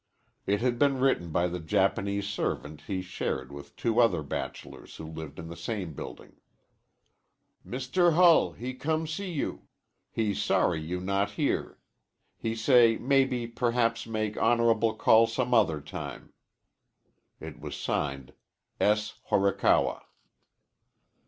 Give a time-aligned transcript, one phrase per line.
[0.47, 5.05] It had been written by the Japanese servant he shared with two other bachelors who
[5.05, 6.37] lived in the same building.
[7.63, 8.13] Mr.
[8.15, 9.67] Hull he come see you.
[10.09, 11.77] He sorry you not here.
[12.35, 16.33] He say maybe perhaps make honorable call some other time.
[17.39, 18.33] It was signed,
[18.79, 19.19] "S.
[19.29, 20.01] Horikawa."